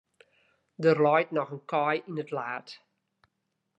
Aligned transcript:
Der 0.77 0.95
leit 1.05 1.31
noch 1.35 1.51
in 1.55 1.61
kaai 1.69 1.97
yn 2.09 2.21
it 2.23 2.33
laad. 2.37 2.67